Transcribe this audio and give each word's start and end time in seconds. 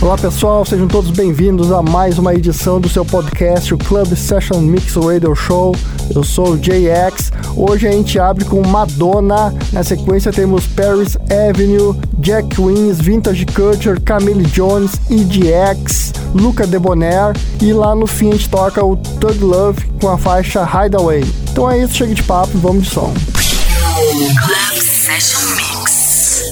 Olá 0.00 0.16
pessoal, 0.16 0.64
sejam 0.64 0.86
todos 0.86 1.10
bem-vindos 1.10 1.72
a 1.72 1.82
mais 1.82 2.18
uma 2.18 2.34
edição 2.34 2.80
do 2.80 2.88
seu 2.88 3.04
podcast, 3.04 3.74
o 3.74 3.78
Club 3.78 4.14
Session 4.14 4.60
Mix 4.60 4.94
Radio 4.94 5.34
Show. 5.34 5.74
Eu 6.14 6.22
sou 6.22 6.50
o 6.50 6.58
JX. 6.58 7.32
Hoje 7.56 7.88
a 7.88 7.92
gente 7.92 8.18
abre 8.18 8.44
com 8.44 8.64
Madonna. 8.66 9.54
Na 9.72 9.82
sequência 9.82 10.30
temos 10.30 10.66
Paris 10.66 11.16
Avenue, 11.30 11.98
Jack 12.18 12.60
Wins, 12.60 13.00
Vintage 13.00 13.46
Culture, 13.46 13.98
Camille 14.00 14.44
Jones, 14.44 14.92
EDX, 15.10 16.12
Luca 16.34 16.66
Debonair 16.66 17.34
e 17.60 17.72
lá 17.72 17.94
no 17.94 18.06
fim 18.06 18.28
a 18.28 18.32
gente 18.32 18.50
toca 18.50 18.84
o 18.84 18.96
Thug 18.96 19.42
Love 19.42 19.86
com 20.00 20.10
a 20.10 20.18
faixa 20.18 20.62
Hideaway. 20.62 21.24
Então 21.50 21.70
é 21.70 21.82
isso, 21.82 21.94
chega 21.94 22.14
de 22.14 22.22
papo 22.22 22.50
e 22.54 22.60
vamos 22.60 22.84
de 22.84 22.90
som. 22.90 23.12
Club 23.94 24.78
Session 24.78 25.40
Mix. 25.56 26.42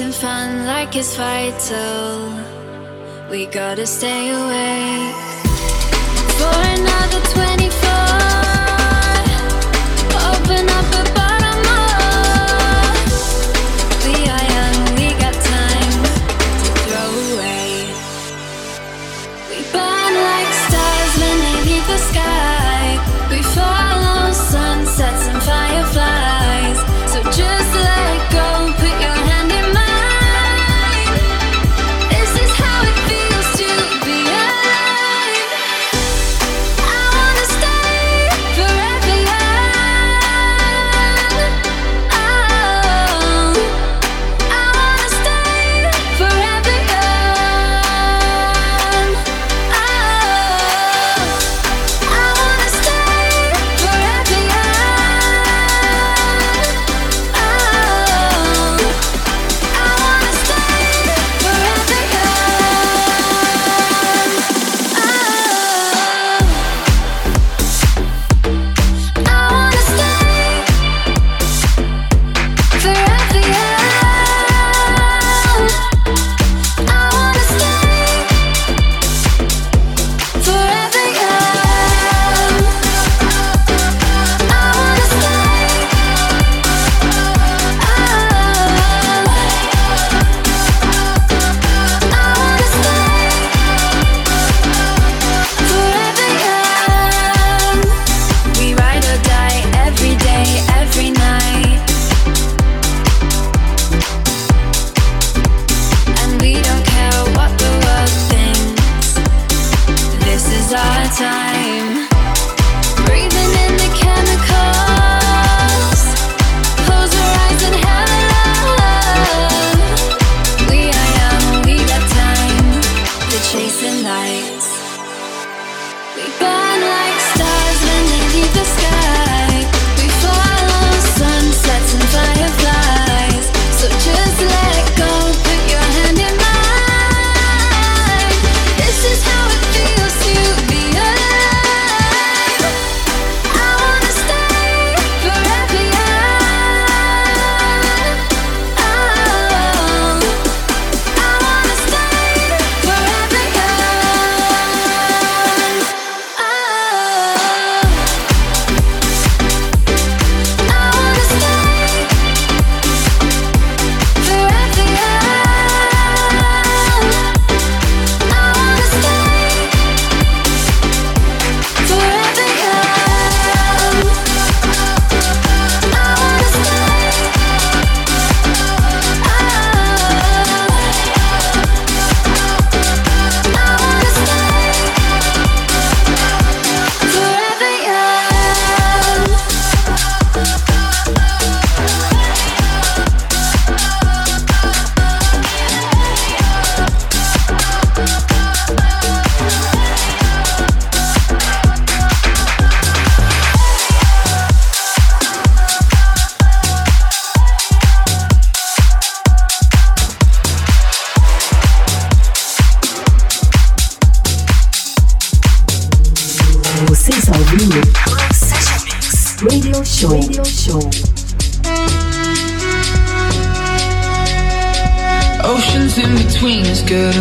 chasing 0.00 0.12
fun 0.12 0.66
like 0.66 0.96
it's 0.96 1.16
vital. 1.16 2.32
We 3.30 3.46
gotta 3.46 3.86
stay 3.86 4.30
awake 4.30 5.14
for 6.38 6.56
another 6.74 7.20
20. 7.34 7.49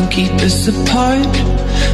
keep 0.10 0.32
us 0.42 0.68
apart. 0.68 1.34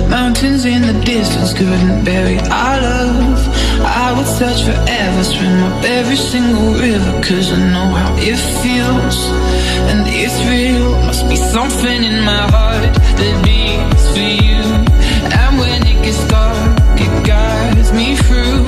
Mountains 0.10 0.66
in 0.66 0.82
the 0.82 0.94
distance 1.04 1.54
couldn't 1.54 2.04
bury 2.06 2.38
our 2.40 2.82
love. 2.82 3.40
I 3.84 4.14
would 4.16 4.28
search 4.28 4.64
forever, 4.64 5.24
swim 5.24 5.64
up 5.64 5.84
every 5.84 6.16
single 6.16 6.74
river, 6.74 7.12
cause 7.22 7.52
I 7.52 7.60
know 7.74 7.90
how 8.00 8.16
it 8.18 8.40
feels. 8.62 9.18
And 9.90 10.08
it's 10.08 10.38
real, 10.50 10.92
must 11.08 11.28
be 11.30 11.36
something 11.36 12.04
in 12.04 12.22
my 12.24 12.44
heart 12.56 12.94
that 13.20 13.36
beats 13.44 14.06
for 14.14 14.28
you. 14.44 14.64
And 15.42 15.60
when 15.60 15.86
it 15.86 16.00
gets 16.04 16.24
dark, 16.28 17.00
it 17.00 17.26
guides 17.26 17.92
me 17.92 18.16
through. 18.16 18.64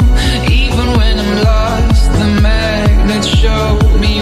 Even 0.51 0.87
when 0.99 1.19
I'm 1.19 1.33
lost, 1.43 2.11
the 2.19 2.41
magnet 2.41 3.25
showed 3.25 3.99
me. 4.01 4.16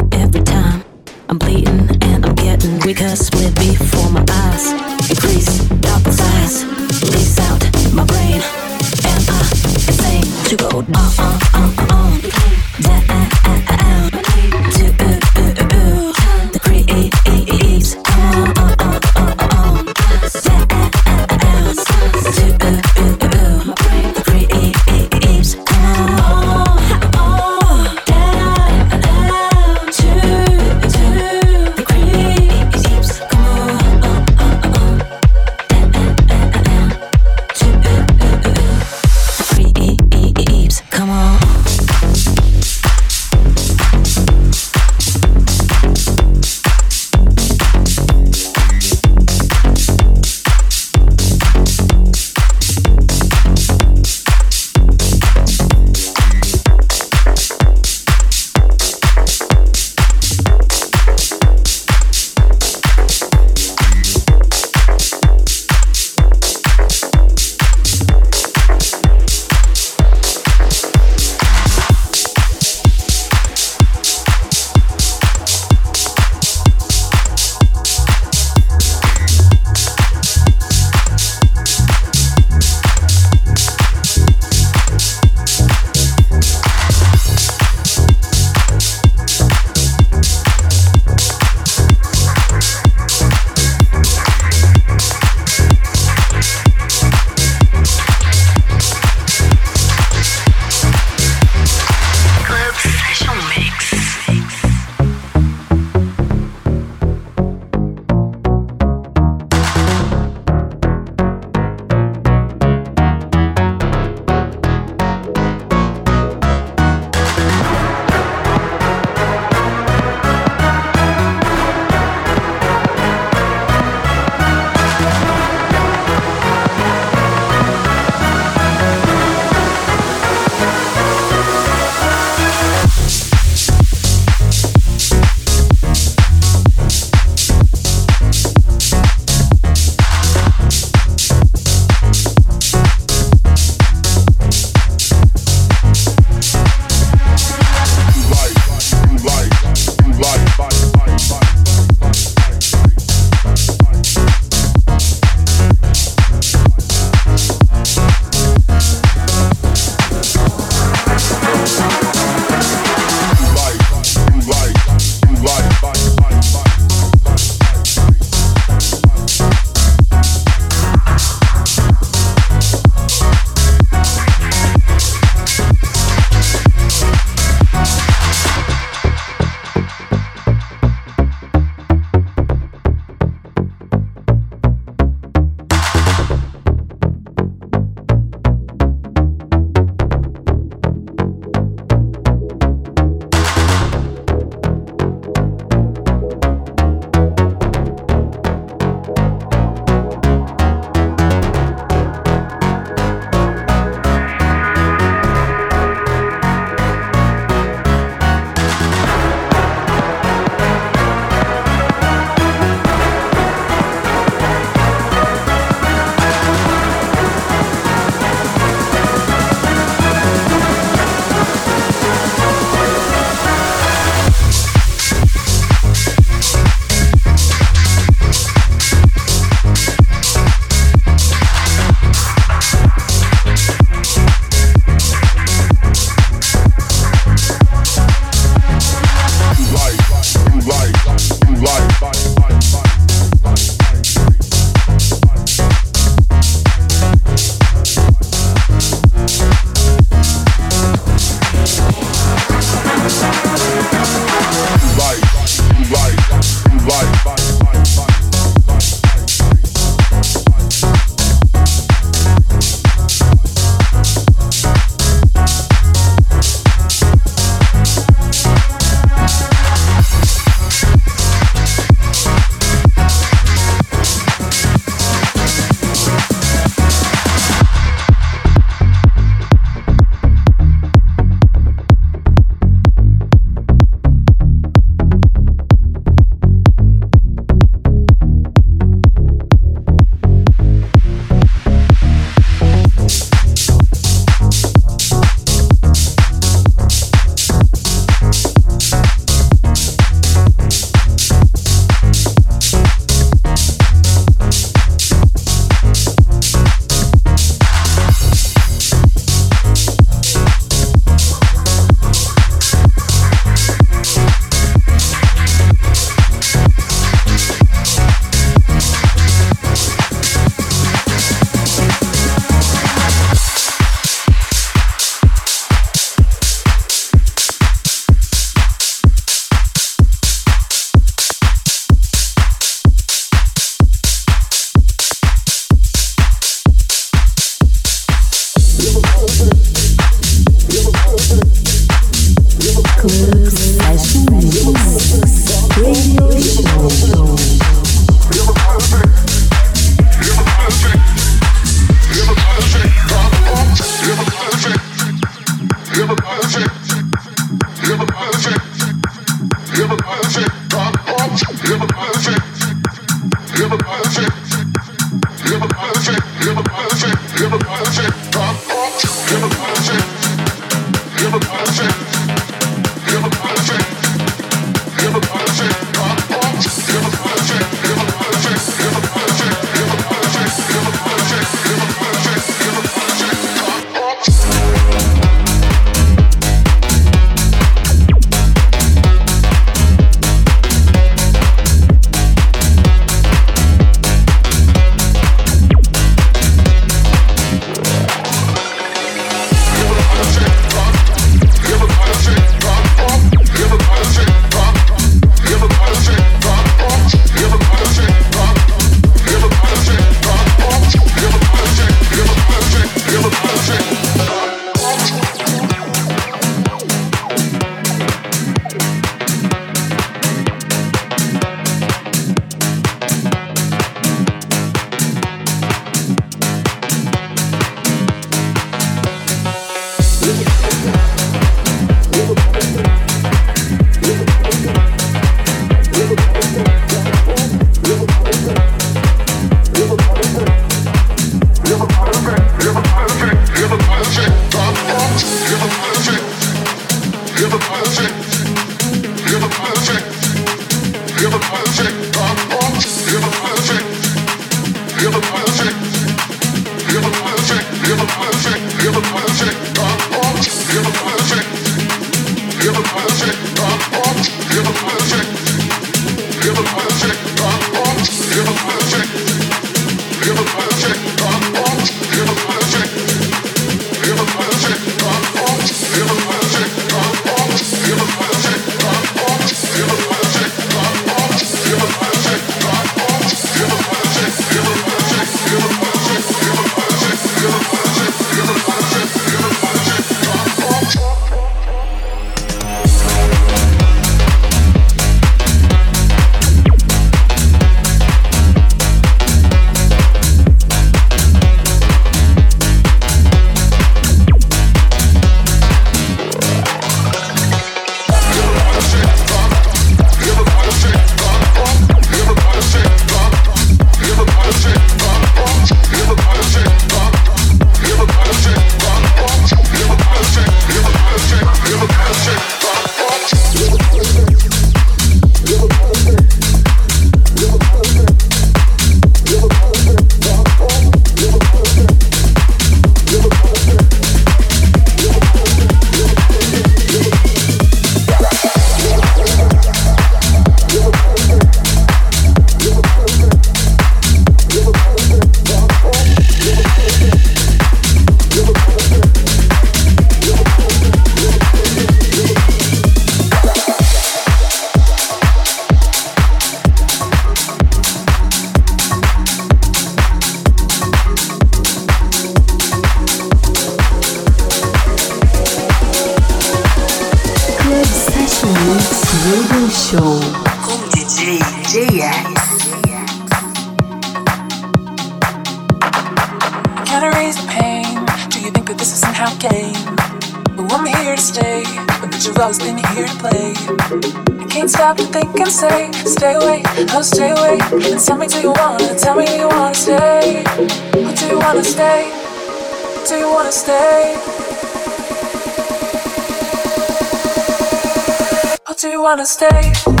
Wanna 599.21 599.27
stay? 599.27 600.00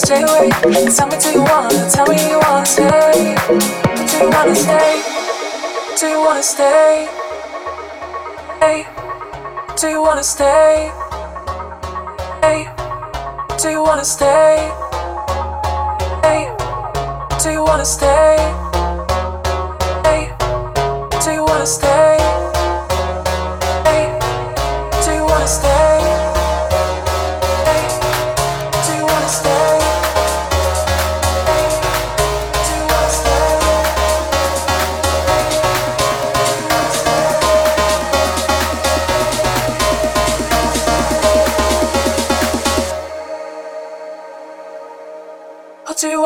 stay 0.00 0.22
away. 0.22 0.48
Tell 0.96 1.06
me, 1.08 1.16
do 1.20 1.30
you 1.30 1.42
wanna? 1.42 1.90
Tell 1.90 2.06
me, 2.06 2.16
you 2.30 2.38
wanna 2.40 2.66
stay? 2.66 3.36
Do 4.10 4.16
you 4.24 4.30
wanna 4.30 4.54
stay? 4.54 4.92
Do 5.98 6.06
you 6.06 6.20
wanna 6.24 6.42
stay? 6.42 7.08
Hey, 8.60 8.86
do 9.76 9.86
you 9.88 10.00
wanna 10.02 10.24
stay? 10.24 10.90
Hey, 12.42 12.60
do 13.60 13.68
you 13.68 13.82
wanna 13.82 14.04
stay? 14.04 14.56
Hey, 16.24 16.42
do 17.42 17.50
you 17.50 17.62
wanna 17.62 17.84
stay? 17.84 18.19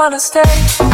wanna 0.04 0.20
stay. 0.20 0.93